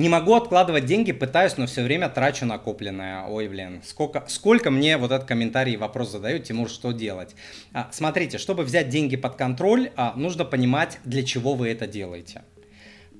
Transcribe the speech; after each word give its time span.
Не 0.00 0.08
могу 0.08 0.34
откладывать 0.34 0.86
деньги, 0.86 1.12
пытаюсь, 1.12 1.58
но 1.58 1.66
все 1.66 1.82
время 1.82 2.08
трачу 2.08 2.46
накопленное. 2.46 3.26
Ой, 3.26 3.48
блин, 3.48 3.82
сколько, 3.84 4.24
сколько 4.28 4.70
мне 4.70 4.96
вот 4.96 5.12
этот 5.12 5.28
комментарий 5.28 5.74
и 5.74 5.76
вопрос 5.76 6.10
задают, 6.10 6.44
Тимур, 6.44 6.70
что 6.70 6.92
делать? 6.92 7.36
А, 7.74 7.90
смотрите, 7.92 8.38
чтобы 8.38 8.62
взять 8.62 8.88
деньги 8.88 9.16
под 9.16 9.36
контроль, 9.36 9.90
а, 9.96 10.14
нужно 10.16 10.46
понимать, 10.46 11.00
для 11.04 11.22
чего 11.22 11.52
вы 11.52 11.68
это 11.68 11.86
делаете 11.86 12.40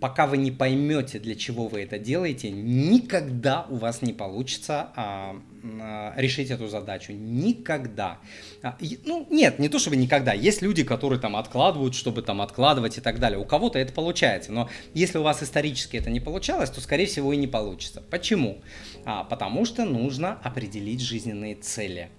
пока 0.01 0.27
вы 0.27 0.39
не 0.39 0.51
поймете, 0.51 1.19
для 1.19 1.35
чего 1.35 1.69
вы 1.69 1.83
это 1.83 1.99
делаете, 1.99 2.51
никогда 2.51 3.67
у 3.69 3.77
вас 3.77 4.03
не 4.03 4.13
получится 4.13 4.89
а, 4.97 5.37
а, 5.81 6.15
решить 6.17 6.51
эту 6.51 6.69
задачу. 6.69 7.13
Никогда. 7.13 8.19
А, 8.63 8.77
и, 8.81 8.99
ну, 9.05 9.27
нет, 9.31 9.59
не 9.59 9.69
то 9.69 9.79
чтобы 9.79 9.97
никогда. 9.97 10.33
Есть 10.33 10.63
люди, 10.63 10.83
которые 10.83 11.21
там 11.21 11.37
откладывают, 11.37 11.95
чтобы 11.95 12.23
там 12.23 12.41
откладывать 12.41 12.99
и 12.99 13.01
так 13.01 13.21
далее. 13.21 13.39
У 13.39 13.45
кого-то 13.45 13.79
это 13.79 13.93
получается. 13.93 14.53
Но 14.53 14.69
если 14.95 15.19
у 15.19 15.23
вас 15.23 15.43
исторически 15.43 15.97
это 15.99 16.11
не 16.11 16.21
получалось, 16.21 16.71
то, 16.71 16.81
скорее 16.81 17.07
всего, 17.07 17.33
и 17.33 17.37
не 17.37 17.47
получится. 17.47 18.03
Почему? 18.11 18.63
А, 19.05 19.25
потому 19.25 19.65
что 19.65 19.85
нужно 19.85 20.39
определить 20.43 21.01
жизненные 21.01 21.55
цели 21.55 22.11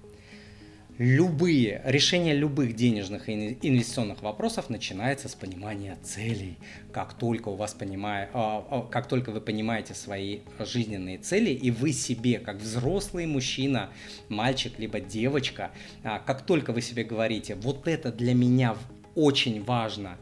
любые, 1.01 1.81
решение 1.83 2.35
любых 2.35 2.75
денежных 2.75 3.27
и 3.27 3.57
инвестиционных 3.63 4.21
вопросов 4.21 4.69
начинается 4.69 5.29
с 5.29 5.33
понимания 5.33 5.97
целей. 6.03 6.59
Как 6.93 7.15
только 7.15 7.49
у 7.49 7.55
вас 7.55 7.73
понимая, 7.73 8.29
а, 8.33 8.63
а, 8.69 8.81
как 8.83 9.07
только 9.07 9.31
вы 9.31 9.41
понимаете 9.41 9.95
свои 9.95 10.41
жизненные 10.59 11.17
цели, 11.17 11.49
и 11.49 11.71
вы 11.71 11.91
себе, 11.91 12.37
как 12.37 12.57
взрослый 12.57 13.25
мужчина, 13.25 13.89
мальчик 14.29 14.77
либо 14.77 14.99
девочка, 14.99 15.71
а, 16.03 16.19
как 16.19 16.45
только 16.45 16.71
вы 16.71 16.83
себе 16.83 17.03
говорите, 17.03 17.55
вот 17.55 17.87
это 17.87 18.11
для 18.11 18.35
меня 18.35 18.77
очень 19.15 19.63
важно, 19.63 20.19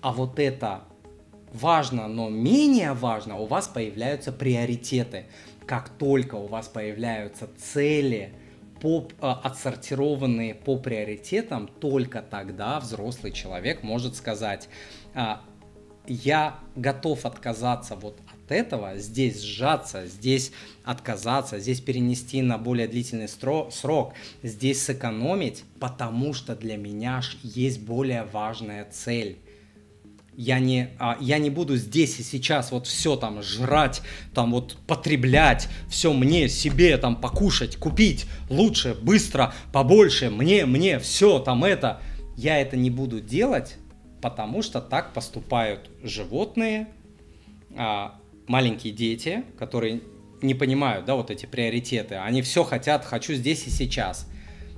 а 0.00 0.12
вот 0.12 0.38
это 0.38 0.84
важно, 1.52 2.08
но 2.08 2.30
менее 2.30 2.94
важно, 2.94 3.36
у 3.36 3.44
вас 3.44 3.68
появляются 3.68 4.32
приоритеты. 4.32 5.26
Как 5.66 5.90
только 5.90 6.36
у 6.36 6.46
вас 6.46 6.68
появляются 6.68 7.50
цели– 7.58 8.32
по, 8.86 9.08
а, 9.20 9.40
отсортированные 9.42 10.54
по 10.54 10.78
приоритетам, 10.78 11.66
только 11.66 12.22
тогда 12.22 12.78
взрослый 12.78 13.32
человек 13.32 13.82
может 13.82 14.14
сказать, 14.14 14.68
а, 15.12 15.42
я 16.06 16.60
готов 16.76 17.26
отказаться 17.26 17.96
вот 17.96 18.20
от 18.32 18.52
этого, 18.52 18.96
здесь 18.96 19.42
сжаться, 19.42 20.06
здесь 20.06 20.52
отказаться, 20.84 21.58
здесь 21.58 21.80
перенести 21.80 22.42
на 22.42 22.58
более 22.58 22.86
длительный 22.86 23.26
срок, 23.26 24.14
здесь 24.44 24.80
сэкономить, 24.84 25.64
потому 25.80 26.32
что 26.32 26.54
для 26.54 26.76
меня 26.76 27.22
есть 27.42 27.80
более 27.80 28.22
важная 28.22 28.84
цель 28.84 29.40
я 30.36 30.58
не, 30.58 30.90
а, 30.98 31.16
я 31.20 31.38
не 31.38 31.50
буду 31.50 31.76
здесь 31.76 32.20
и 32.20 32.22
сейчас 32.22 32.70
вот 32.70 32.86
все 32.86 33.16
там 33.16 33.42
жрать, 33.42 34.02
там 34.34 34.52
вот 34.52 34.76
потреблять, 34.86 35.68
все 35.88 36.12
мне, 36.12 36.48
себе 36.48 36.96
там 36.98 37.16
покушать, 37.16 37.76
купить 37.76 38.26
лучше, 38.50 38.94
быстро, 39.00 39.54
побольше, 39.72 40.30
мне, 40.30 40.66
мне, 40.66 40.98
все 40.98 41.38
там 41.38 41.64
это. 41.64 42.00
Я 42.36 42.60
это 42.60 42.76
не 42.76 42.90
буду 42.90 43.20
делать, 43.20 43.76
потому 44.20 44.60
что 44.60 44.82
так 44.82 45.14
поступают 45.14 45.90
животные, 46.02 46.88
а, 47.74 48.20
маленькие 48.46 48.92
дети, 48.92 49.42
которые 49.58 50.02
не 50.42 50.54
понимают, 50.54 51.06
да, 51.06 51.14
вот 51.14 51.30
эти 51.30 51.46
приоритеты. 51.46 52.16
Они 52.16 52.42
все 52.42 52.62
хотят, 52.62 53.06
хочу 53.06 53.32
здесь 53.32 53.66
и 53.66 53.70
сейчас. 53.70 54.28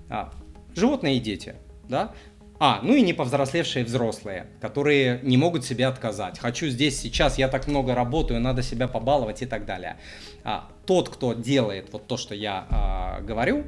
А, 0.08 0.32
животные 0.76 1.16
и 1.16 1.20
дети, 1.20 1.56
да, 1.88 2.14
а, 2.58 2.80
ну 2.82 2.94
и 2.94 3.02
не 3.02 3.12
повзрослевшие 3.12 3.84
взрослые, 3.84 4.46
которые 4.60 5.20
не 5.22 5.36
могут 5.36 5.64
себе 5.64 5.86
отказать. 5.86 6.38
Хочу 6.38 6.66
здесь, 6.68 6.98
сейчас, 7.00 7.38
я 7.38 7.48
так 7.48 7.66
много 7.68 7.94
работаю, 7.94 8.40
надо 8.40 8.62
себя 8.62 8.88
побаловать 8.88 9.42
и 9.42 9.46
так 9.46 9.64
далее. 9.64 9.96
А, 10.44 10.68
тот, 10.86 11.08
кто 11.08 11.34
делает 11.34 11.92
вот 11.92 12.06
то, 12.06 12.16
что 12.16 12.34
я 12.34 12.66
а, 12.70 13.20
говорю, 13.20 13.64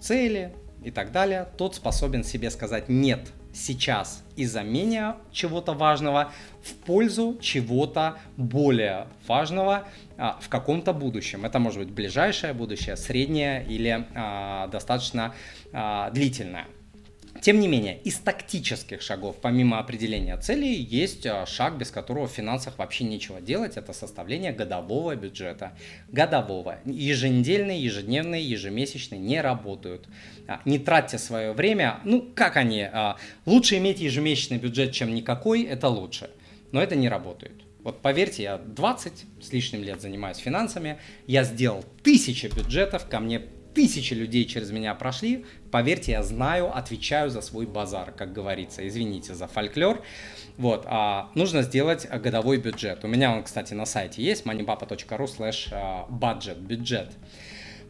цели 0.00 0.52
и 0.84 0.90
так 0.90 1.10
далее, 1.12 1.48
тот 1.56 1.74
способен 1.74 2.22
себе 2.24 2.50
сказать 2.50 2.88
нет 2.88 3.32
сейчас 3.52 4.24
из-за 4.36 4.62
менее 4.62 5.16
чего-то 5.32 5.72
важного 5.72 6.32
в 6.62 6.74
пользу 6.74 7.38
чего-то 7.40 8.18
более 8.36 9.08
важного 9.26 9.88
а, 10.16 10.38
в 10.40 10.48
каком-то 10.48 10.92
будущем. 10.92 11.44
Это 11.44 11.58
может 11.58 11.80
быть 11.80 11.90
ближайшее 11.90 12.52
будущее, 12.52 12.96
среднее 12.96 13.64
или 13.66 14.06
а, 14.14 14.68
достаточно 14.68 15.34
а, 15.72 16.10
длительное. 16.10 16.66
Тем 17.40 17.60
не 17.60 17.68
менее, 17.68 17.98
из 17.98 18.16
тактических 18.16 19.00
шагов, 19.00 19.36
помимо 19.40 19.78
определения 19.78 20.36
целей, 20.36 20.74
есть 20.74 21.26
а, 21.26 21.46
шаг, 21.46 21.78
без 21.78 21.90
которого 21.90 22.26
в 22.26 22.32
финансах 22.32 22.78
вообще 22.78 23.04
нечего 23.04 23.40
делать, 23.40 23.76
это 23.76 23.92
составление 23.92 24.52
годового 24.52 25.14
бюджета. 25.14 25.72
Годового. 26.10 26.80
Еженедельные, 26.84 27.82
ежедневные, 27.82 28.42
ежемесячные 28.42 29.20
не 29.20 29.40
работают. 29.40 30.08
А, 30.46 30.60
не 30.64 30.78
тратьте 30.78 31.18
свое 31.18 31.52
время. 31.52 32.00
Ну, 32.04 32.22
как 32.34 32.56
они? 32.56 32.82
А, 32.82 33.16
лучше 33.46 33.78
иметь 33.78 34.00
ежемесячный 34.00 34.58
бюджет, 34.58 34.92
чем 34.92 35.14
никакой, 35.14 35.62
это 35.62 35.88
лучше. 35.88 36.30
Но 36.72 36.82
это 36.82 36.96
не 36.96 37.08
работает. 37.08 37.62
Вот 37.80 38.02
поверьте, 38.02 38.42
я 38.42 38.58
20 38.58 39.24
с 39.40 39.52
лишним 39.52 39.84
лет 39.84 40.00
занимаюсь 40.00 40.38
финансами, 40.38 40.98
я 41.26 41.44
сделал 41.44 41.84
тысячи 42.02 42.46
бюджетов, 42.46 43.08
ко 43.08 43.20
мне 43.20 43.40
тысячи 43.78 44.12
людей 44.12 44.44
через 44.44 44.72
меня 44.72 44.92
прошли. 44.96 45.44
Поверьте, 45.70 46.10
я 46.10 46.24
знаю, 46.24 46.76
отвечаю 46.76 47.30
за 47.30 47.40
свой 47.40 47.64
базар, 47.64 48.10
как 48.10 48.32
говорится. 48.32 48.84
Извините 48.88 49.36
за 49.36 49.46
фольклор. 49.46 50.02
Вот, 50.56 50.82
а, 50.86 51.30
нужно 51.36 51.62
сделать 51.62 52.08
годовой 52.10 52.56
бюджет. 52.56 53.04
У 53.04 53.06
меня 53.06 53.32
он, 53.32 53.44
кстати, 53.44 53.74
на 53.74 53.86
сайте 53.86 54.20
есть, 54.20 54.44
moneypapa.ru 54.44 55.26
slash 55.26 55.68
а, 55.70 56.08
budget, 56.10 56.58
бюджет. 56.58 57.12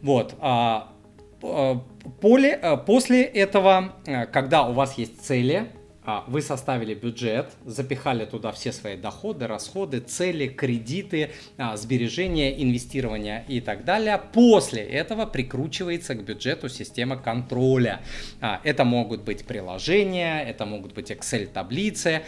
Вот, 0.03 0.35
а, 0.41 0.93
поле, 1.41 2.53
а, 2.63 2.77
после 2.77 3.23
этого, 3.23 3.95
а, 4.07 4.27
когда 4.27 4.69
у 4.69 4.75
вас 4.75 4.99
есть 4.99 5.23
цели, 5.23 5.73
а, 5.73 5.78
вы 6.27 6.41
составили 6.41 6.95
бюджет, 6.95 7.51
запихали 7.67 8.25
туда 8.25 8.51
все 8.51 8.73
свои 8.73 8.97
доходы, 8.97 9.47
расходы, 9.47 10.01
цели, 10.01 10.49
кредиты, 10.49 11.33
а, 11.59 11.77
сбережения, 11.77 12.63
инвестирования 12.63 13.45
и 13.47 13.61
так 13.61 13.85
далее. 13.85 14.19
После 14.33 14.83
этого 14.83 15.27
прикручивается 15.27 16.15
к 16.15 16.25
бюджету 16.25 16.71
система 16.71 17.19
контроля. 17.19 18.01
А, 18.41 18.61
это 18.65 18.85
могут 18.85 19.23
быть 19.23 19.45
приложения, 19.45 20.43
это 20.43 20.65
могут 20.65 20.95
быть 20.95 21.11
Excel-таблицы. 21.11 22.23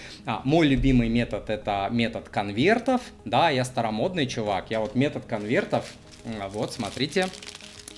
Мой 0.44 0.66
любимый 0.66 1.08
метод 1.08 1.48
это 1.48 1.88
метод 1.90 2.28
конвертов. 2.28 3.00
Да, 3.24 3.48
я 3.48 3.64
старомодный 3.64 4.26
чувак. 4.26 4.66
Я 4.70 4.80
вот 4.80 4.94
метод 4.94 5.24
конвертов, 5.24 5.94
вот 6.50 6.74
смотрите, 6.74 7.28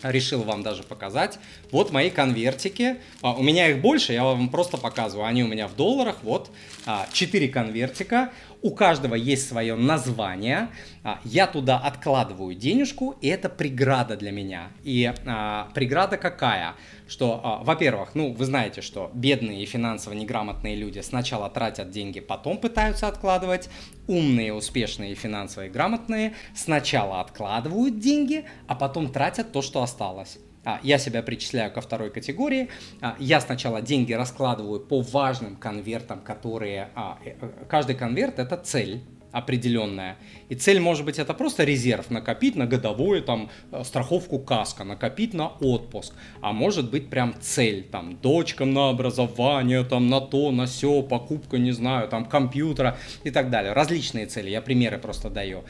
решил 0.03 0.43
вам 0.43 0.63
даже 0.63 0.83
показать. 0.83 1.39
Вот 1.71 1.93
мои 1.93 2.11
конвертики. 2.11 2.97
А, 3.21 3.35
у 3.35 3.43
меня 3.43 3.69
их 3.69 3.81
больше, 3.81 4.13
я 4.13 4.25
вам 4.25 4.49
просто 4.49 4.77
показываю. 4.77 5.27
Они 5.27 5.43
у 5.43 5.49
меня 5.49 5.69
в 5.69 5.77
долларах. 5.77 6.19
Вот 6.23 6.51
а, 6.87 7.07
4 7.13 7.49
конвертика. 7.49 8.33
У 8.63 8.71
каждого 8.71 9.17
есть 9.17 9.49
свое 9.49 9.75
название. 9.75 10.69
А, 11.03 11.21
я 11.25 11.47
туда 11.47 11.79
откладываю 11.79 12.55
денежку, 12.55 13.17
и 13.21 13.29
это 13.29 13.49
преграда 13.49 14.17
для 14.17 14.31
меня. 14.31 14.69
И 14.85 15.13
а, 15.27 15.69
преграда 15.75 16.17
какая? 16.17 16.75
Что, 17.13 17.43
а, 17.45 17.63
во-первых, 17.63 18.15
ну, 18.15 18.33
вы 18.33 18.47
знаете, 18.47 18.81
что 18.81 19.11
бедные 19.13 19.63
и 19.63 19.67
финансово 19.67 20.15
неграмотные 20.15 20.75
люди 20.75 21.01
сначала 21.01 21.51
тратят 21.51 21.91
деньги, 21.91 22.21
потом 22.21 22.57
пытаются 22.57 23.07
откладывать. 23.07 23.69
Умные, 24.09 24.55
успешные 24.55 25.13
и 25.13 25.15
финансово 25.15 25.69
грамотные 25.69 26.33
сначала 26.55 27.21
откладывают 27.21 27.99
деньги, 27.99 28.47
а 28.67 28.75
потом 28.75 29.13
тратят 29.13 29.53
то, 29.53 29.61
что 29.61 29.83
осталось. 29.83 30.39
А, 30.65 30.81
я 30.83 30.97
себя 30.97 31.23
причисляю 31.23 31.71
ко 31.71 31.83
второй 31.83 32.09
категории. 32.09 32.71
А, 33.03 33.15
я 33.19 33.43
сначала 33.43 33.83
деньги 33.83 34.15
раскладываю 34.15 34.81
по 34.81 35.03
важным 35.03 35.57
конвертам, 35.57 36.19
которые... 36.19 36.89
Э, 36.97 37.35
э, 37.43 37.67
каждый 37.69 37.95
конверт 37.95 38.39
это 38.39 38.57
цель 38.57 39.03
определенная. 39.33 40.17
И 40.49 40.55
цель 40.55 40.79
может 40.79 41.05
быть 41.05 41.19
это 41.19 41.35
просто 41.35 41.65
резерв, 41.65 42.11
накопить 42.11 42.55
на 42.55 42.67
годовую 42.67 43.23
там 43.23 43.51
э, 43.73 43.83
страховку 43.85 44.39
каска, 44.39 44.85
накопить 44.85 45.35
на 45.35 45.49
отпуск. 45.49 46.15
А 46.41 46.53
может 46.53 46.91
быть 46.91 47.11
прям 47.11 47.35
цель, 47.41 47.83
там 47.83 48.17
дочкам 48.19 48.73
на 48.73 48.91
образование, 48.91 49.85
там 49.85 50.09
на 50.09 50.21
то, 50.21 50.51
на 50.51 50.67
все, 50.67 51.03
покупка, 51.03 51.59
не 51.59 51.73
знаю, 51.73 52.09
там 52.09 52.27
компьютера 52.27 52.97
и 53.25 53.31
так 53.31 53.51
далее. 53.51 53.73
Различные 53.73 54.27
цели, 54.27 54.51
я 54.51 54.61
примеры 54.61 54.99
просто 54.99 55.31
даю. 55.31 55.65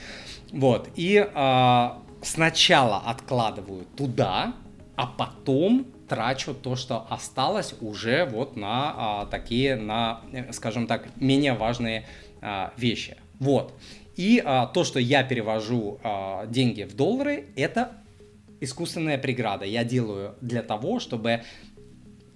Вот, 0.53 0.91
и 0.97 1.27
а, 1.35 2.03
сначала 2.21 2.99
откладываю 2.99 3.87
туда, 3.97 4.53
а 4.97 5.07
потом 5.07 5.87
трачу 6.09 6.53
то, 6.53 6.77
что 6.77 7.07
осталось 7.09 7.75
уже 7.81 8.27
вот 8.27 8.57
на 8.57 8.95
а, 8.95 9.27
такие, 9.27 9.77
на, 9.77 10.21
э, 10.33 10.53
скажем 10.53 10.87
так, 10.87 11.09
менее 11.17 11.55
важные 11.55 12.05
а, 12.43 12.73
вещи. 12.77 13.17
Вот. 13.39 13.75
И 14.17 14.43
а, 14.45 14.67
то, 14.67 14.85
что 14.85 14.99
я 14.99 15.23
перевожу 15.23 15.99
а, 16.03 16.47
деньги 16.47 16.83
в 16.83 16.95
доллары, 16.95 17.47
это 17.57 17.93
искусственная 18.61 19.19
преграда. 19.19 19.65
Я 19.65 19.85
делаю 19.85 20.37
для 20.41 20.63
того, 20.63 21.01
чтобы, 21.01 21.43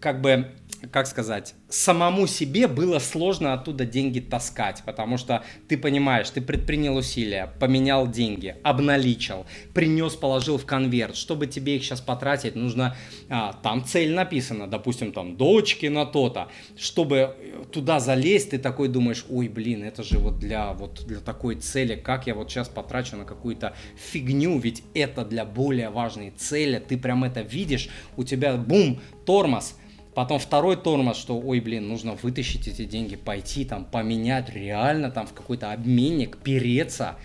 как 0.01 0.21
бы, 0.21 0.51
как 0.91 1.07
сказать, 1.07 1.55
самому 1.69 2.27
себе 2.27 2.67
было 2.67 2.99
сложно 2.99 3.53
оттуда 3.53 3.85
деньги 3.85 4.21
таскать, 4.21 4.83
потому 4.85 5.19
что 5.19 5.45
ты 5.69 5.79
понимаешь, 5.79 6.29
ты 6.31 6.41
предпринял 6.41 6.97
усилия, 6.97 7.53
поменял 7.61 8.09
деньги, 8.09 8.57
обналичил, 8.65 9.47
принес, 9.73 10.15
положил 10.15 10.59
в 10.59 10.67
конверт. 10.67 11.15
Чтобы 11.15 11.47
тебе 11.47 11.77
их 11.77 11.85
сейчас 11.85 12.01
потратить, 12.01 12.57
нужно, 12.57 12.97
а, 13.29 13.53
там 13.53 13.85
цель 13.85 14.13
написана, 14.13 14.67
допустим, 14.67 15.13
там 15.13 15.37
дочки 15.37 15.87
на 15.87 16.07
то-то. 16.07 16.49
Чтобы 16.77 17.56
туда 17.73 18.01
залезть, 18.01 18.51
ты 18.51 18.59
такой 18.59 18.89
думаешь, 18.89 19.25
ой, 19.29 19.49
блин, 19.49 19.85
это 19.85 20.03
же 20.03 20.19
вот 20.19 20.39
для, 20.39 20.73
вот 20.73 21.05
для 21.07 21.21
такой 21.21 21.57
цели, 21.57 21.97
как 21.97 22.27
я 22.27 22.35
вот 22.35 22.51
сейчас 22.51 22.69
потрачу 22.69 23.17
на 23.17 23.25
какую-то 23.25 23.75
фигню, 23.97 24.59
ведь 24.59 24.83
это 24.95 25.25
для 25.25 25.45
более 25.45 25.91
важной 25.91 26.31
цели, 26.31 26.79
ты 26.79 26.97
прям 26.99 27.25
это 27.25 27.43
видишь, 27.43 27.89
у 28.17 28.25
тебя 28.25 28.57
бум, 28.57 29.01
тормоз– 29.25 29.75
Потом 30.17 30.39
второй 30.39 30.77
тормоз, 30.77 31.19
что, 31.19 31.39
ой, 31.39 31.61
блин, 31.61 31.89
нужно 31.89 32.15
вытащить 32.15 32.67
эти 32.67 32.87
деньги, 32.87 33.17
пойти 33.17 33.67
там 33.67 33.85
поменять 33.85 34.49
реально 34.49 35.11
там 35.11 35.27
в 35.27 35.35
какой-то 35.35 35.73
обменник, 35.73 36.39
переться 36.39 37.17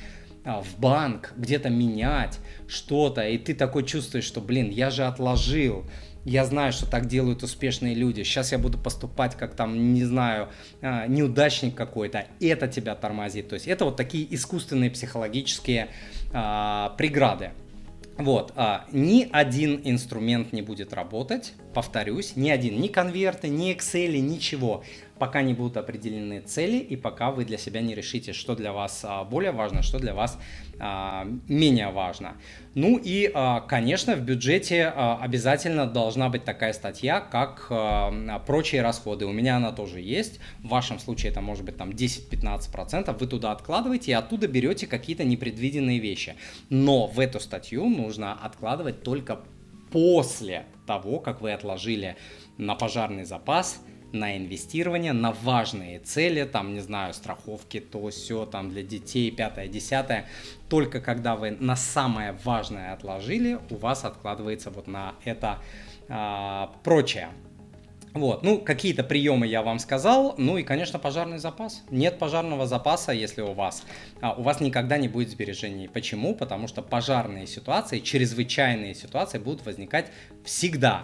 в 0.44 0.80
банк, 0.80 1.34
где-то 1.38 1.70
менять 1.70 2.40
что-то. 2.68 3.28
И 3.28 3.38
ты 3.38 3.54
такой 3.54 3.86
чувствуешь, 3.86 4.26
что, 4.26 4.42
блин, 4.42 4.70
я 4.70 4.90
же 4.90 5.06
отложил, 5.06 5.86
я 6.24 6.46
знаю, 6.46 6.72
что 6.72 6.86
так 6.86 7.08
делают 7.08 7.42
успешные 7.44 7.96
люди. 7.96 8.24
Сейчас 8.24 8.52
я 8.52 8.60
буду 8.60 8.78
поступать 8.78 9.36
как 9.36 9.56
там, 9.56 9.94
не 9.94 10.04
знаю, 10.04 10.50
а, 10.82 11.08
неудачник 11.08 11.76
какой-то. 11.76 12.26
Это 12.40 12.68
тебя 12.68 12.96
тормозит. 12.96 13.50
То 13.50 13.56
есть 13.56 13.68
это 13.68 13.86
вот 13.86 13.98
такие 13.98 14.34
искусственные 14.34 14.92
психологические 14.92 15.90
а, 16.32 16.90
преграды. 16.98 17.52
Вот, 18.18 18.54
а, 18.56 18.86
ни 18.92 19.28
один 19.32 19.82
инструмент 19.84 20.54
не 20.54 20.62
будет 20.62 20.94
работать, 20.94 21.54
повторюсь, 21.74 22.36
ни 22.36 22.50
один, 22.50 22.80
ни 22.80 22.88
конверты, 22.88 23.50
ни 23.50 23.74
Excel, 23.76 24.20
ничего, 24.20 24.84
пока 25.22 25.44
не 25.44 25.54
будут 25.54 25.78
определены 25.78 26.42
цели 26.42 26.78
и 26.78 26.96
пока 26.96 27.30
вы 27.30 27.46
для 27.46 27.60
себя 27.60 27.80
не 27.82 27.94
решите, 27.94 28.34
что 28.34 28.56
для 28.56 28.74
вас 28.74 29.02
а, 29.04 29.24
более 29.24 29.52
важно, 29.52 29.84
что 29.84 30.00
для 30.00 30.16
вас 30.16 30.40
а, 30.80 31.28
менее 31.48 31.92
важно. 31.92 32.38
Ну 32.74 32.98
и, 32.98 33.30
а, 33.32 33.62
конечно, 33.62 34.16
в 34.16 34.22
бюджете 34.22 34.88
обязательно 34.88 35.86
должна 35.86 36.30
быть 36.30 36.44
такая 36.44 36.74
статья, 36.74 37.22
как 37.22 37.72
прочие 38.48 38.82
расходы. 38.82 39.28
У 39.28 39.32
меня 39.32 39.58
она 39.58 39.72
тоже 39.72 40.02
есть. 40.02 40.40
В 40.64 40.70
вашем 40.70 40.98
случае 40.98 41.32
это 41.32 41.42
может 41.42 41.66
быть 41.66 41.78
там 41.78 41.92
10-15%. 41.92 43.16
Вы 43.16 43.28
туда 43.28 43.52
откладываете 43.52 44.12
и 44.12 44.14
оттуда 44.16 44.48
берете 44.48 44.88
какие-то 44.88 45.24
непредвиденные 45.24 46.00
вещи. 46.00 46.36
Но 46.70 47.06
в 47.06 47.20
эту 47.20 47.40
статью 47.40 47.86
нужно 47.86 48.34
откладывать 48.34 49.04
только 49.04 49.42
после 49.92 50.66
того, 50.88 51.20
как 51.20 51.42
вы 51.42 51.52
отложили 51.54 52.16
на 52.58 52.76
пожарный 52.76 53.26
запас 53.26 53.82
на 54.14 54.38
инвестирование, 54.38 55.14
на 55.14 55.32
важные 55.32 56.00
цели, 56.00 56.44
там, 56.44 56.74
не 56.74 56.80
знаю, 56.80 57.14
страховки, 57.14 57.80
то 57.80 58.10
все, 58.10 58.46
там, 58.46 58.70
для 58.70 58.84
детей, 58.84 59.32
пятое, 59.32 59.68
десятое. 59.68 60.28
Только 60.70 61.00
когда 61.00 61.36
вы 61.36 61.52
на 61.52 61.76
самое 61.76 62.34
важное 62.44 62.94
отложили, 62.94 63.60
у 63.70 63.76
вас 63.76 64.06
откладывается 64.06 64.70
вот 64.70 64.88
на 64.88 65.16
это 65.24 65.60
а, 66.10 66.74
прочее. 66.84 67.30
Вот, 68.14 68.44
ну, 68.44 68.60
какие-то 68.60 69.04
приемы 69.04 69.48
я 69.48 69.62
вам 69.62 69.80
сказал, 69.80 70.36
ну 70.38 70.58
и, 70.58 70.64
конечно, 70.64 71.00
пожарный 71.00 71.38
запас. 71.38 71.82
Нет 71.90 72.20
пожарного 72.20 72.68
запаса, 72.68 73.14
если 73.14 73.42
у 73.42 73.54
вас, 73.54 73.84
а, 74.20 74.34
у 74.34 74.42
вас 74.42 74.60
никогда 74.60 74.98
не 74.98 75.08
будет 75.08 75.30
сбережений. 75.30 75.88
Почему? 75.88 76.36
Потому 76.36 76.68
что 76.68 76.82
пожарные 76.82 77.48
ситуации, 77.48 78.00
чрезвычайные 78.00 78.96
ситуации 78.96 79.38
будут 79.38 79.66
возникать 79.66 80.08
всегда. 80.44 81.00